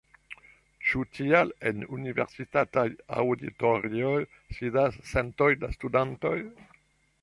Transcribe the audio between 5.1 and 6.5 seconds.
centoj da studantoj?